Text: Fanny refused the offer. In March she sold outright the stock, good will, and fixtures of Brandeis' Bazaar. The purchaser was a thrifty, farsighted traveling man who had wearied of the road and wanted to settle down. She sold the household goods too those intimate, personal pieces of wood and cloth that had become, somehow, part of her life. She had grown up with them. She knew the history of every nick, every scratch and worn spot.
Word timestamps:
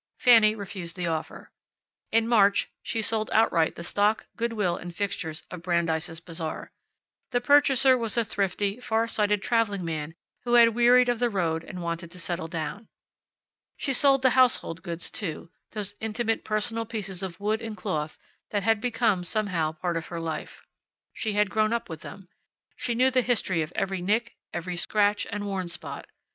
Fanny 0.17 0.55
refused 0.55 0.95
the 0.97 1.05
offer. 1.05 1.51
In 2.11 2.27
March 2.27 2.71
she 2.81 3.03
sold 3.03 3.29
outright 3.31 3.75
the 3.75 3.83
stock, 3.83 4.25
good 4.35 4.51
will, 4.51 4.75
and 4.75 4.95
fixtures 4.95 5.43
of 5.51 5.61
Brandeis' 5.61 6.19
Bazaar. 6.19 6.71
The 7.29 7.39
purchaser 7.39 7.95
was 7.95 8.17
a 8.17 8.23
thrifty, 8.23 8.79
farsighted 8.79 9.43
traveling 9.43 9.85
man 9.85 10.15
who 10.41 10.55
had 10.55 10.73
wearied 10.73 11.07
of 11.07 11.19
the 11.19 11.29
road 11.29 11.63
and 11.63 11.83
wanted 11.83 12.09
to 12.09 12.19
settle 12.19 12.47
down. 12.47 12.87
She 13.77 13.93
sold 13.93 14.23
the 14.23 14.31
household 14.31 14.81
goods 14.81 15.11
too 15.11 15.51
those 15.73 15.93
intimate, 16.01 16.43
personal 16.43 16.85
pieces 16.87 17.21
of 17.21 17.39
wood 17.39 17.61
and 17.61 17.77
cloth 17.77 18.17
that 18.49 18.63
had 18.63 18.81
become, 18.81 19.23
somehow, 19.23 19.73
part 19.73 19.97
of 19.97 20.07
her 20.07 20.19
life. 20.19 20.65
She 21.13 21.33
had 21.33 21.51
grown 21.51 21.73
up 21.73 21.89
with 21.89 22.01
them. 22.01 22.27
She 22.75 22.95
knew 22.95 23.11
the 23.11 23.21
history 23.21 23.61
of 23.61 23.71
every 23.75 24.01
nick, 24.01 24.35
every 24.51 24.77
scratch 24.77 25.27
and 25.29 25.45
worn 25.45 25.67
spot. 25.67 26.07